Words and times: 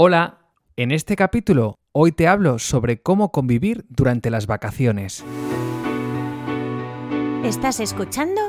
Hola, 0.00 0.38
en 0.76 0.92
este 0.92 1.16
capítulo 1.16 1.74
hoy 1.90 2.12
te 2.12 2.28
hablo 2.28 2.60
sobre 2.60 3.02
cómo 3.02 3.32
convivir 3.32 3.84
durante 3.88 4.30
las 4.30 4.46
vacaciones. 4.46 5.24
Estás 7.42 7.80
escuchando 7.80 8.40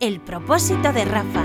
El 0.00 0.22
propósito 0.22 0.94
de 0.94 1.04
Rafa. 1.04 1.44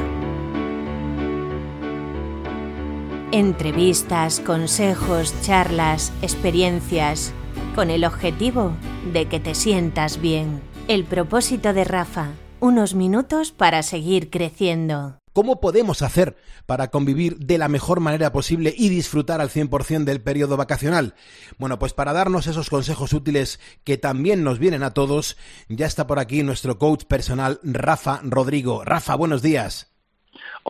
Entrevistas, 3.33 4.39
consejos, 4.39 5.35
charlas, 5.41 6.13
experiencias, 6.21 7.33
con 7.75 7.89
el 7.89 8.05
objetivo 8.05 8.71
de 9.11 9.25
que 9.25 9.41
te 9.41 9.55
sientas 9.55 10.21
bien. 10.21 10.61
El 10.87 11.03
propósito 11.03 11.73
de 11.73 11.83
Rafa, 11.83 12.29
unos 12.61 12.95
minutos 12.95 13.51
para 13.51 13.83
seguir 13.83 14.29
creciendo. 14.29 15.17
¿Cómo 15.39 15.61
podemos 15.61 16.01
hacer 16.01 16.35
para 16.65 16.89
convivir 16.89 17.37
de 17.37 17.57
la 17.57 17.69
mejor 17.69 18.01
manera 18.01 18.33
posible 18.33 18.75
y 18.77 18.89
disfrutar 18.89 19.39
al 19.39 19.49
100% 19.49 20.03
del 20.03 20.19
periodo 20.19 20.57
vacacional? 20.57 21.15
Bueno, 21.57 21.79
pues 21.79 21.93
para 21.93 22.11
darnos 22.11 22.47
esos 22.47 22.69
consejos 22.69 23.13
útiles 23.13 23.61
que 23.85 23.97
también 23.97 24.43
nos 24.43 24.59
vienen 24.59 24.83
a 24.83 24.93
todos, 24.93 25.37
ya 25.69 25.85
está 25.85 26.07
por 26.07 26.19
aquí 26.19 26.43
nuestro 26.43 26.77
coach 26.77 27.05
personal, 27.05 27.61
Rafa 27.63 28.19
Rodrigo. 28.21 28.83
Rafa, 28.83 29.15
buenos 29.15 29.41
días. 29.41 29.88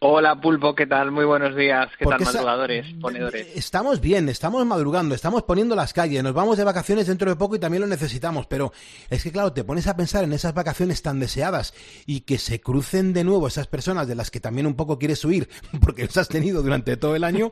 Hola 0.01 0.39
Pulpo, 0.39 0.75
¿qué 0.75 0.87
tal? 0.87 1.11
Muy 1.11 1.25
buenos 1.25 1.57
días. 1.57 1.89
¿Qué 1.99 2.05
tal, 2.05 2.21
madrugadores, 2.21 2.85
ponedores? 3.01 3.47
Estamos 3.53 3.99
bien, 3.99 4.29
estamos 4.29 4.65
madrugando, 4.65 5.13
estamos 5.13 5.43
poniendo 5.43 5.75
las 5.75 5.91
calles, 5.91 6.23
nos 6.23 6.33
vamos 6.33 6.57
de 6.57 6.63
vacaciones 6.63 7.07
dentro 7.07 7.29
de 7.29 7.35
poco 7.35 7.57
y 7.57 7.59
también 7.59 7.81
lo 7.81 7.87
necesitamos, 7.87 8.47
pero 8.47 8.71
es 9.09 9.23
que 9.23 9.31
claro, 9.33 9.51
te 9.51 9.65
pones 9.65 9.87
a 9.87 9.97
pensar 9.97 10.23
en 10.23 10.31
esas 10.31 10.53
vacaciones 10.53 11.01
tan 11.01 11.19
deseadas 11.19 11.73
y 12.05 12.21
que 12.21 12.37
se 12.37 12.61
crucen 12.61 13.11
de 13.11 13.25
nuevo 13.25 13.45
esas 13.49 13.67
personas 13.67 14.07
de 14.07 14.15
las 14.15 14.31
que 14.31 14.39
también 14.39 14.67
un 14.67 14.75
poco 14.75 14.97
quieres 14.97 15.25
huir 15.25 15.49
porque 15.81 16.05
los 16.05 16.15
has 16.15 16.29
tenido 16.29 16.63
durante 16.63 16.95
todo 16.95 17.17
el 17.17 17.25
año. 17.25 17.49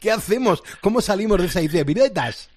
¿Qué, 0.00 0.10
hacemos? 0.10 0.62
¿Cómo 0.80 1.02
salimos 1.02 1.38
de 1.38 1.48
esa 1.48 1.60
idea? 1.60 1.84
¿Viretas? 1.84 2.48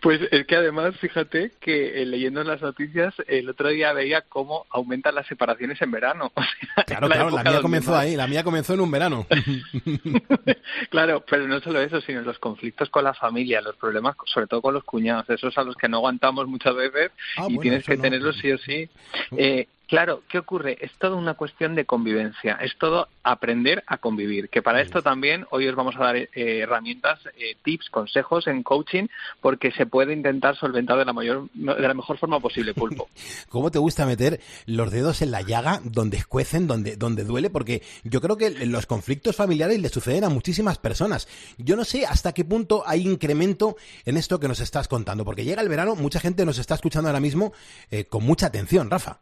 Pues 0.00 0.20
es 0.30 0.46
que 0.46 0.56
además, 0.56 0.96
fíjate 0.96 1.52
que 1.60 2.02
eh, 2.02 2.06
leyendo 2.06 2.42
las 2.42 2.60
noticias, 2.60 3.14
el 3.26 3.48
otro 3.48 3.68
día 3.68 3.92
veía 3.92 4.22
cómo 4.22 4.66
aumentan 4.70 5.14
las 5.14 5.26
separaciones 5.26 5.80
en 5.82 5.90
verano. 5.90 6.32
claro, 6.86 7.08
claro, 7.08 7.30
la 7.30 7.44
mía 7.44 7.60
comenzó 7.60 7.96
ahí, 7.96 8.16
la 8.16 8.26
mía 8.26 8.44
comenzó 8.44 8.74
en 8.74 8.80
un 8.80 8.90
verano. 8.90 9.26
claro, 10.90 11.24
pero 11.28 11.46
no 11.46 11.60
solo 11.60 11.80
eso, 11.80 12.00
sino 12.00 12.22
los 12.22 12.38
conflictos 12.38 12.90
con 12.90 13.04
la 13.04 13.14
familia, 13.14 13.60
los 13.60 13.76
problemas, 13.76 14.16
sobre 14.26 14.46
todo 14.46 14.62
con 14.62 14.74
los 14.74 14.84
cuñados, 14.84 15.28
esos 15.30 15.56
a 15.58 15.62
los 15.62 15.76
que 15.76 15.88
no 15.88 15.98
aguantamos 15.98 16.46
muchas 16.46 16.74
veces 16.74 17.10
ah, 17.36 17.46
y 17.48 17.58
tienes 17.58 17.84
que 17.84 17.96
tenerlos 17.96 18.36
sí 18.38 18.52
o 18.52 18.58
sí. 18.58 18.88
Eh, 19.36 19.68
Claro, 19.92 20.22
¿qué 20.26 20.38
ocurre? 20.38 20.78
Es 20.80 20.90
toda 20.98 21.16
una 21.16 21.34
cuestión 21.34 21.74
de 21.74 21.84
convivencia, 21.84 22.54
es 22.62 22.78
todo 22.78 23.08
aprender 23.22 23.84
a 23.86 23.98
convivir, 23.98 24.48
que 24.48 24.62
para 24.62 24.80
esto 24.80 25.02
también 25.02 25.44
hoy 25.50 25.68
os 25.68 25.76
vamos 25.76 25.96
a 25.96 26.04
dar 26.04 26.16
eh, 26.16 26.28
herramientas, 26.32 27.20
eh, 27.36 27.56
tips, 27.62 27.90
consejos 27.90 28.46
en 28.46 28.62
coaching, 28.62 29.08
porque 29.42 29.70
se 29.70 29.84
puede 29.84 30.14
intentar 30.14 30.56
solventar 30.56 30.96
de 30.96 31.04
la, 31.04 31.12
mayor, 31.12 31.50
de 31.52 31.78
la 31.78 31.92
mejor 31.92 32.16
forma 32.16 32.40
posible, 32.40 32.72
Pulpo. 32.72 33.10
¿Cómo 33.50 33.70
te 33.70 33.78
gusta 33.78 34.06
meter 34.06 34.40
los 34.64 34.90
dedos 34.90 35.20
en 35.20 35.30
la 35.30 35.42
llaga 35.42 35.82
donde 35.84 36.16
escuecen, 36.16 36.66
donde, 36.66 36.96
donde 36.96 37.24
duele? 37.24 37.50
Porque 37.50 37.82
yo 38.02 38.22
creo 38.22 38.38
que 38.38 38.48
los 38.64 38.86
conflictos 38.86 39.36
familiares 39.36 39.78
le 39.78 39.90
suceden 39.90 40.24
a 40.24 40.30
muchísimas 40.30 40.78
personas. 40.78 41.28
Yo 41.58 41.76
no 41.76 41.84
sé 41.84 42.06
hasta 42.06 42.32
qué 42.32 42.46
punto 42.46 42.82
hay 42.86 43.06
incremento 43.06 43.76
en 44.06 44.16
esto 44.16 44.40
que 44.40 44.48
nos 44.48 44.60
estás 44.60 44.88
contando, 44.88 45.26
porque 45.26 45.44
llega 45.44 45.60
el 45.60 45.68
verano, 45.68 45.96
mucha 45.96 46.18
gente 46.18 46.46
nos 46.46 46.56
está 46.56 46.76
escuchando 46.76 47.10
ahora 47.10 47.20
mismo 47.20 47.52
eh, 47.90 48.06
con 48.06 48.24
mucha 48.24 48.46
atención, 48.46 48.90
Rafa. 48.90 49.20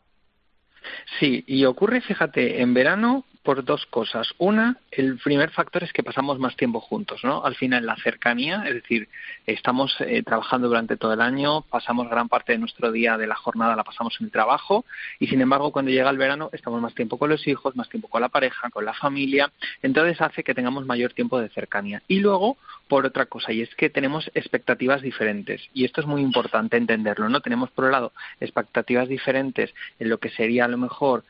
Sí, 1.18 1.44
y 1.46 1.64
ocurre, 1.64 2.00
fíjate, 2.00 2.60
en 2.60 2.74
verano 2.74 3.24
por 3.42 3.64
dos 3.64 3.86
cosas. 3.86 4.34
Una, 4.38 4.76
el 4.90 5.18
primer 5.18 5.50
factor 5.50 5.82
es 5.82 5.92
que 5.92 6.02
pasamos 6.02 6.38
más 6.38 6.56
tiempo 6.56 6.80
juntos, 6.80 7.24
¿no? 7.24 7.44
Al 7.44 7.54
final, 7.54 7.86
la 7.86 7.96
cercanía, 7.96 8.64
es 8.66 8.74
decir, 8.74 9.08
estamos 9.46 9.96
eh, 10.00 10.22
trabajando 10.22 10.68
durante 10.68 10.96
todo 10.96 11.14
el 11.14 11.20
año, 11.20 11.62
pasamos 11.62 12.08
gran 12.10 12.28
parte 12.28 12.52
de 12.52 12.58
nuestro 12.58 12.92
día 12.92 13.16
de 13.16 13.26
la 13.26 13.36
jornada, 13.36 13.76
la 13.76 13.84
pasamos 13.84 14.16
en 14.20 14.26
el 14.26 14.32
trabajo, 14.32 14.84
y 15.18 15.28
sin 15.28 15.40
embargo, 15.40 15.72
cuando 15.72 15.90
llega 15.90 16.10
el 16.10 16.18
verano, 16.18 16.50
estamos 16.52 16.82
más 16.82 16.94
tiempo 16.94 17.18
con 17.18 17.30
los 17.30 17.46
hijos, 17.46 17.76
más 17.76 17.88
tiempo 17.88 18.08
con 18.08 18.20
la 18.20 18.28
pareja, 18.28 18.68
con 18.70 18.84
la 18.84 18.92
familia, 18.92 19.50
entonces 19.82 20.20
hace 20.20 20.44
que 20.44 20.54
tengamos 20.54 20.84
mayor 20.84 21.14
tiempo 21.14 21.40
de 21.40 21.48
cercanía. 21.48 22.02
Y 22.08 22.20
luego, 22.20 22.58
por 22.88 23.06
otra 23.06 23.26
cosa, 23.26 23.52
y 23.52 23.62
es 23.62 23.74
que 23.74 23.88
tenemos 23.88 24.30
expectativas 24.34 25.00
diferentes, 25.00 25.62
y 25.72 25.84
esto 25.84 26.02
es 26.02 26.06
muy 26.06 26.20
importante 26.20 26.76
entenderlo, 26.76 27.28
¿no? 27.28 27.40
Tenemos, 27.40 27.70
por 27.70 27.86
un 27.86 27.92
lado, 27.92 28.12
expectativas 28.38 29.08
diferentes 29.08 29.72
en 29.98 30.10
lo 30.10 30.18
que 30.18 30.30
sería 30.30 30.66
a 30.66 30.68
lo 30.68 30.76
mejor 30.76 31.24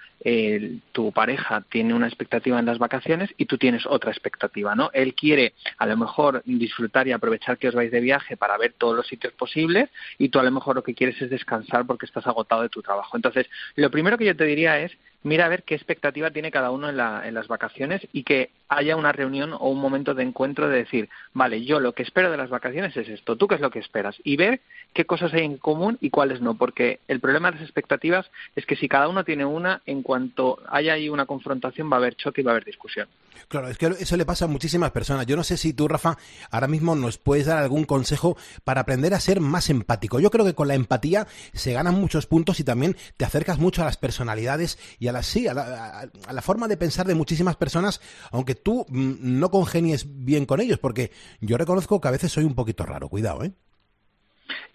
tu 0.93 1.13
pareja 1.13 1.65
tiene 1.71 1.95
una 1.95 2.07
expectativa 2.07 2.59
en 2.59 2.67
las 2.67 2.79
vacaciones 2.79 3.31
y 3.39 3.47
tú 3.47 3.57
tienes 3.57 3.87
otra 3.87 4.11
expectativa, 4.11 4.75
¿no? 4.75 4.91
Él 4.93 5.15
quiere 5.15 5.55
a 5.79 5.87
lo 5.87 5.97
mejor 5.97 6.43
disfrutar 6.45 7.09
y 7.09 7.13
aprovechar 7.13 7.57
que 7.57 7.69
os 7.69 7.75
vais 7.75 7.91
de 7.91 8.01
viaje 8.01 8.37
para 8.37 8.59
ver 8.59 8.75
todos 8.77 8.97
los 8.97 9.07
sitios 9.07 9.33
posibles 9.33 9.89
y 10.19 10.29
tú 10.29 10.39
a 10.39 10.43
lo 10.43 10.51
mejor 10.51 10.77
lo 10.77 10.83
que 10.83 10.95
quieres 10.95 11.21
es 11.23 11.31
descansar 11.31 11.87
porque 11.87 12.07
estás 12.07 12.27
agotado 12.27 12.63
de 12.63 12.69
tu 12.69 12.83
trabajo. 12.83 13.17
Entonces, 13.17 13.47
lo 13.77 13.91
primero 13.91 14.19
que 14.19 14.27
yo 14.27 14.37
te 14.37 14.45
diría 14.45 14.79
es 14.81 14.93
mira 15.23 15.47
a 15.47 15.49
ver 15.49 15.63
qué 15.65 15.75
expectativa 15.75 16.31
tiene 16.31 16.51
cada 16.51 16.71
uno 16.71 16.89
en, 16.89 16.97
las 16.97 17.49
vacaciones 17.49 18.07
y 18.13 18.25
que 18.25 18.51
haya 18.69 18.97
una 18.97 19.13
reunión 19.13 19.53
o 19.53 19.69
un 19.69 19.81
momento 19.81 20.15
de 20.15 20.23
encuentro 20.23 20.69
de 20.69 20.79
decir, 20.79 21.09
vale, 21.33 21.65
yo 21.65 21.81
lo 21.81 21.93
que 21.93 22.03
espero 22.03 22.31
de 22.31 22.37
las 22.37 22.51
vacaciones 22.51 22.97
es 22.97 23.09
esto, 23.09 23.37
tú 23.37 23.49
qué 23.49 23.57
es 23.57 23.61
lo 23.61 23.71
que 23.71 23.79
esperas 23.79 24.17
y 24.25 24.37
ver 24.37 24.61
qué 24.95 25.05
cosas 25.05 25.33
hay 25.35 25.45
en 25.45 25.59
común 25.59 25.99
y 26.01 26.11
cuáles 26.11 26.41
no, 26.41 26.57
porque 26.57 27.01
el 27.09 27.21
problema 27.21 27.51
de 27.51 27.57
las 27.57 27.65
expectativas 27.65 28.31
es 28.57 28.67
que 28.67 28.77
si 28.77 28.89
cada 28.89 29.09
uno 29.09 29.25
tiene 29.25 29.45
una, 29.45 29.83
en 29.87 30.03
cuanto 30.03 30.59
haya 30.69 30.95
ahí 30.95 31.09
una 31.09 31.27
confrontación 31.27 31.91
va 31.91 31.97
a 31.97 31.99
haber 31.99 32.17
choque 32.17 32.41
y 32.41 32.45
va 32.45 32.53
a 32.53 32.55
haber 32.55 32.65
discusión. 32.65 33.09
Claro, 33.49 33.69
es 33.69 33.79
que 33.79 33.87
eso 33.87 34.17
le 34.17 34.27
pasa 34.27 34.45
a 34.45 34.49
muchísimas 34.49 34.91
personas. 34.91 35.27
Yo 35.27 35.37
no 35.37 35.45
sé 35.45 35.57
si 35.57 35.73
tú, 35.73 35.89
Rafa, 35.89 36.19
ahora 36.51 36.69
mismo 36.69 36.95
nos 36.95 37.19
puedes 37.19 37.47
dar 37.47 37.59
algún 37.59 37.85
consejo 37.85 38.37
para 38.65 38.83
aprender 38.83 39.15
a 39.15 39.21
ser 39.21 39.41
más 39.41 39.71
empático. 39.71 40.21
Yo 40.21 40.31
creo 40.31 40.45
que 40.45 40.55
con 40.55 40.69
la 40.69 40.75
empatía 40.75 41.27
se 41.53 41.73
ganan 41.73 41.95
muchos 41.95 42.27
puntos 42.27 42.61
y 42.61 42.65
también 42.65 42.97
te 43.17 43.25
acercas 43.25 43.59
mucho 43.59 43.83
a 43.83 43.87
las 43.87 43.97
personalidades 43.97 44.79
y 44.99 45.09
a 45.09 45.10
la, 45.13 45.23
sí, 45.23 45.47
a 45.49 45.55
la, 45.55 46.43
forma 46.43 46.69
de 46.69 46.77
pensar 46.77 47.07
de 47.07 47.15
muchísimas 47.15 47.57
personas, 47.57 48.01
aunque 48.33 48.55
tú 48.55 48.87
mm, 48.89 49.15
no 49.21 49.51
congenies 49.51 50.07
bien 50.25 50.47
con 50.47 50.61
ellos, 50.61 50.79
porque 50.79 51.11
yo 51.41 51.57
reconozco 51.57 52.01
que 52.01 52.09
a 52.09 52.13
veces 52.13 52.33
soy 52.33 52.45
un 52.45 52.55
poquito 52.55 52.85
raro. 52.85 53.09
Cuidado, 53.09 53.45
¿eh? 53.45 53.53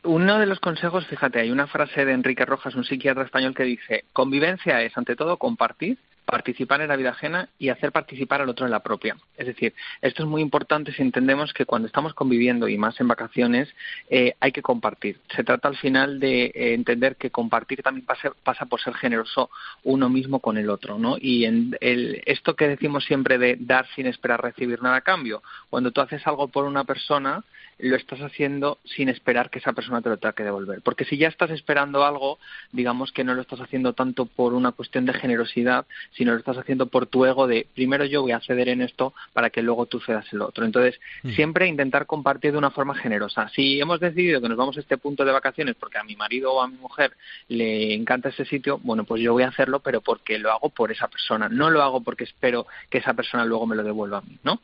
Uno 0.04 0.38
de 0.38 0.46
los 0.46 0.60
consejos, 0.60 1.08
fíjate, 1.08 1.40
hay 1.40 1.50
una 1.50 1.68
frase 1.68 2.06
de 2.06 2.14
Enrique 2.14 2.46
Rojas, 2.46 2.76
un 2.76 2.84
psiquiatra 2.84 3.24
español, 3.24 3.56
que 3.56 3.64
dice, 3.64 4.06
convivencia 4.14 4.82
es, 4.82 4.96
ante 4.98 5.16
todo, 5.16 5.38
compartir 5.38 5.98
participar 6.26 6.82
en 6.82 6.90
la 6.90 6.96
vida 6.96 7.12
ajena 7.12 7.50
y 7.60 7.70
hacer 7.70 7.92
participar 7.92 8.42
al 8.42 8.50
otro 8.50 8.66
en 8.66 8.72
la 8.72 8.82
propia. 8.82 9.16
Es 9.38 9.48
decir, 9.48 9.74
esto 10.02 10.24
es 10.24 10.30
muy 10.30 10.42
importante 10.42 10.92
si 10.92 11.02
entendemos 11.02 11.54
que 11.54 11.66
cuando 11.66 11.88
estamos 11.88 12.14
conviviendo 12.14 12.68
y 12.68 12.78
más 12.78 13.00
en 13.00 13.08
vacaciones 13.08 13.70
eh, 14.10 14.36
hay 14.40 14.52
que 14.52 14.62
compartir. 14.62 15.20
Se 15.36 15.44
trata 15.44 15.68
al 15.68 15.78
final 15.78 16.20
de 16.20 16.46
eh, 16.46 16.74
entender 16.74 17.16
que 17.16 17.30
compartir 17.30 17.84
también 17.84 18.06
pasa, 18.06 18.66
por 18.66 18.82
ser 18.82 18.96
generoso 18.96 19.50
uno 19.84 20.10
mismo 20.10 20.40
con 20.40 20.58
el 20.58 20.70
otro, 20.70 20.98
¿no? 20.98 21.18
Y 21.20 21.46
en 21.46 21.78
el, 21.80 22.22
esto 22.26 22.56
que 22.56 22.68
decimos 22.68 23.06
siempre 23.06 23.38
de 23.38 23.58
dar 23.60 23.88
sin 23.96 24.08
esperar 24.08 24.42
recibir 24.42 24.82
nada 24.82 24.98
a 24.98 25.02
cambio, 25.02 25.44
cuando 25.70 25.92
tú 25.92 26.02
haces 26.02 26.26
algo 26.26 26.48
por 26.48 26.66
una 26.66 26.84
persona 26.84 27.44
lo 27.78 27.96
estás 27.96 28.22
haciendo 28.22 28.80
sin 28.84 29.10
esperar 29.10 29.50
que 29.50 29.60
esa 29.60 29.74
persona 29.74 30.02
te 30.02 30.10
lo 30.10 30.18
tenga 30.18 30.34
que 30.34 30.44
devolver. 30.44 30.82
Porque 30.82 31.06
si 31.06 31.18
ya 31.18 31.28
estás 31.28 31.52
esperando 31.52 32.06
algo, 32.06 32.40
digamos 32.72 33.12
que 33.12 33.24
no 33.24 33.34
lo 33.34 33.42
estás 33.42 33.60
haciendo 33.60 33.94
tanto 33.94 34.26
por 34.26 34.54
una 34.54 34.72
cuestión 34.72 35.06
de 35.06 35.14
generosidad, 35.14 35.86
sino 36.14 36.32
lo 36.32 36.40
estás 36.40 36.58
haciendo 36.58 36.88
por 36.88 37.08
tu 37.08 37.26
ego 37.26 37.48
de 37.48 37.68
primero 37.74 38.06
yo 38.06 38.22
voy 38.22 38.32
a 38.32 38.40
ceder 38.40 38.70
en 38.70 38.82
esto 38.82 39.14
para 39.34 39.50
que 39.50 39.62
luego 39.62 39.86
tú 39.86 40.00
cedas 40.00 40.26
el 40.32 40.42
otro. 40.42 40.66
Entonces, 40.66 41.00
mm. 41.24 41.32
siempre 41.32 41.68
intentar 41.68 42.06
compartir 42.06 42.54
de 42.54 42.58
una 42.58 42.72
forma 42.72 42.96
generosa. 42.96 43.50
Si 43.50 43.80
hemos 43.80 44.00
decidido 44.00 44.42
que 44.42 44.50
nos 44.50 44.58
vamos 44.58 44.78
a 44.78 44.80
este 44.80 44.98
punto 44.98 45.26
de 45.26 45.32
vacaciones 45.32 45.76
porque 45.76 45.98
a 45.98 46.04
mi 46.04 46.16
marido 46.16 46.54
o 46.54 46.62
a 46.62 46.68
mi 46.68 46.78
mujer 46.78 47.14
le 47.50 47.94
encanta 47.94 48.30
ese 48.30 48.46
sitio, 48.46 48.80
bueno, 48.84 49.04
pues 49.04 49.22
yo 49.22 49.34
voy 49.34 49.44
a 49.44 49.50
hacerlo, 49.50 49.80
pero 49.80 50.02
porque 50.02 50.40
lo 50.40 50.52
hago 50.52 50.70
por 50.70 50.92
esa 50.92 51.08
persona. 51.08 51.50
No 51.50 51.70
lo 51.70 51.82
hago 51.82 52.02
porque 52.02 52.24
espero 52.24 52.68
que 52.90 53.00
esa 53.00 53.14
persona 53.14 53.46
luego 53.46 53.68
me 53.68 53.76
lo 53.76 53.84
devuelva 53.84 54.20
a 54.20 54.22
mí, 54.22 54.38
¿no? 54.44 54.62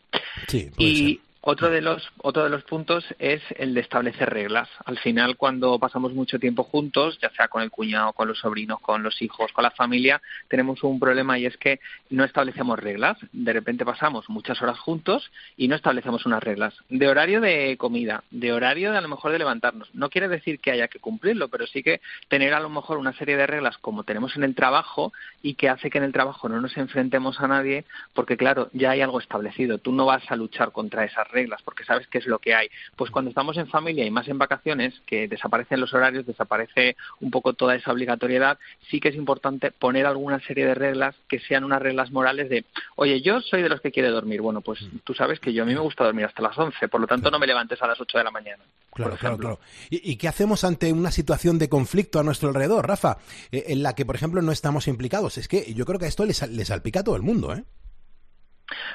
Sí, 0.47 0.71
y, 0.77 1.19
otro 1.43 1.71
de 1.71 1.81
los 1.81 2.07
otro 2.19 2.43
de 2.43 2.51
los 2.51 2.63
puntos 2.63 3.03
es 3.17 3.41
el 3.57 3.73
de 3.73 3.81
establecer 3.81 4.29
reglas. 4.29 4.69
Al 4.85 4.99
final, 4.99 5.37
cuando 5.37 5.79
pasamos 5.79 6.13
mucho 6.13 6.37
tiempo 6.37 6.63
juntos, 6.63 7.17
ya 7.19 7.31
sea 7.31 7.47
con 7.47 7.63
el 7.63 7.71
cuñado, 7.71 8.13
con 8.13 8.27
los 8.27 8.39
sobrinos, 8.39 8.79
con 8.79 9.01
los 9.01 9.19
hijos, 9.23 9.51
con 9.51 9.63
la 9.63 9.71
familia, 9.71 10.21
tenemos 10.47 10.83
un 10.83 10.99
problema 10.99 11.39
y 11.39 11.47
es 11.47 11.57
que 11.57 11.79
no 12.11 12.23
establecemos 12.23 12.77
reglas. 12.77 13.17
De 13.31 13.53
repente 13.53 13.83
pasamos 13.83 14.29
muchas 14.29 14.61
horas 14.61 14.77
juntos 14.79 15.31
y 15.57 15.67
no 15.67 15.75
establecemos 15.75 16.27
unas 16.27 16.43
reglas 16.43 16.75
de 16.89 17.07
horario 17.07 17.41
de 17.41 17.75
comida, 17.77 18.23
de 18.29 18.53
horario 18.53 18.91
de 18.91 18.99
a 18.99 19.01
lo 19.01 19.07
mejor 19.07 19.31
de 19.31 19.39
levantarnos. 19.39 19.89
No 19.95 20.11
quiere 20.11 20.27
decir 20.27 20.59
que 20.59 20.69
haya 20.69 20.89
que 20.89 20.99
cumplirlo, 20.99 21.47
pero 21.47 21.65
sí 21.65 21.81
que 21.81 22.01
tener 22.27 22.53
a 22.53 22.59
lo 22.59 22.69
mejor 22.69 22.99
una 22.99 23.13
serie 23.13 23.35
de 23.35 23.47
reglas 23.47 23.79
como 23.79 24.03
tenemos 24.03 24.35
en 24.35 24.43
el 24.43 24.53
trabajo 24.53 25.11
y 25.41 25.55
que 25.55 25.69
hace 25.69 25.89
que 25.89 25.97
en 25.97 26.03
el 26.03 26.13
trabajo 26.13 26.49
no 26.49 26.61
nos 26.61 26.77
enfrentemos 26.77 27.39
a 27.39 27.47
nadie, 27.47 27.85
porque 28.13 28.37
claro, 28.37 28.69
ya 28.73 28.91
hay 28.91 29.01
algo 29.01 29.19
establecido. 29.19 29.79
Tú 29.79 29.91
no 29.91 30.05
vas 30.05 30.29
a 30.29 30.35
luchar 30.35 30.71
contra 30.71 31.03
esas 31.03 31.31
reglas, 31.31 31.31
porque 31.63 31.83
sabes 31.83 32.07
qué 32.07 32.19
es 32.19 32.25
lo 32.25 32.39
que 32.39 32.55
hay. 32.55 32.69
Pues 32.95 33.11
cuando 33.11 33.29
estamos 33.29 33.57
en 33.57 33.67
familia 33.67 34.05
y 34.05 34.11
más 34.11 34.27
en 34.27 34.37
vacaciones, 34.37 34.93
que 35.05 35.27
desaparecen 35.27 35.79
los 35.79 35.93
horarios, 35.93 36.25
desaparece 36.25 36.95
un 37.19 37.31
poco 37.31 37.53
toda 37.53 37.75
esa 37.75 37.91
obligatoriedad, 37.91 38.57
sí 38.89 38.99
que 38.99 39.09
es 39.09 39.15
importante 39.15 39.71
poner 39.71 40.05
alguna 40.05 40.39
serie 40.41 40.65
de 40.65 40.75
reglas 40.75 41.15
que 41.27 41.39
sean 41.39 41.63
unas 41.63 41.81
reglas 41.81 42.11
morales 42.11 42.49
de, 42.49 42.65
oye, 42.95 43.21
yo 43.21 43.41
soy 43.41 43.61
de 43.61 43.69
los 43.69 43.81
que 43.81 43.91
quiere 43.91 44.09
dormir. 44.09 44.41
Bueno, 44.41 44.61
pues 44.61 44.81
mm. 44.81 44.99
tú 45.03 45.13
sabes 45.13 45.39
que 45.39 45.53
yo 45.53 45.63
a 45.63 45.65
mí 45.65 45.73
me 45.73 45.79
gusta 45.79 46.03
dormir 46.03 46.25
hasta 46.25 46.41
las 46.41 46.57
11, 46.57 46.87
por 46.87 47.01
lo 47.01 47.07
tanto 47.07 47.31
no 47.31 47.39
me 47.39 47.47
levantes 47.47 47.81
a 47.81 47.87
las 47.87 47.99
8 47.99 48.17
de 48.17 48.23
la 48.23 48.31
mañana. 48.31 48.63
Claro, 48.93 49.15
claro, 49.17 49.37
claro. 49.37 49.59
¿Y, 49.89 50.17
qué 50.17 50.27
hacemos 50.27 50.63
ante 50.63 50.91
una 50.91 51.11
situación 51.11 51.57
de 51.57 51.69
conflicto 51.69 52.19
a 52.19 52.23
nuestro 52.23 52.49
alrededor, 52.49 52.87
Rafa, 52.87 53.17
eh, 53.51 53.65
en 53.67 53.83
la 53.83 53.95
que, 53.95 54.05
por 54.05 54.15
ejemplo, 54.15 54.41
no 54.41 54.51
estamos 54.51 54.87
implicados? 54.87 55.37
Es 55.37 55.47
que 55.47 55.73
yo 55.73 55.85
creo 55.85 55.99
que 55.99 56.05
a 56.05 56.09
esto 56.09 56.25
le, 56.25 56.33
le 56.49 56.65
salpica 56.65 56.99
a 56.99 57.03
todo 57.03 57.15
el 57.15 57.21
mundo, 57.21 57.53
¿eh? 57.53 57.63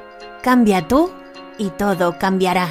cambia 0.42 0.88
tú 0.88 1.10
y 1.58 1.68
todo 1.70 2.18
cambiará. 2.18 2.68